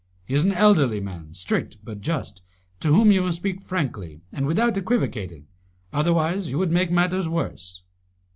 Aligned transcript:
He 0.25 0.33
is 0.33 0.43
an 0.43 0.51
elderly 0.53 0.99
man, 0.99 1.35
strict 1.35 1.77
but 1.85 2.01
just, 2.01 2.41
to 2.79 2.87
whom 2.87 3.11
you 3.11 3.21
must 3.21 3.37
speak 3.37 3.61
frankly 3.61 4.19
and 4.31 4.47
without 4.47 4.75
equivocating, 4.75 5.45
otherwise 5.93 6.49
you 6.49 6.57
would 6.57 6.71
make 6.71 6.89
matters 6.89 7.29
worse." 7.29 7.83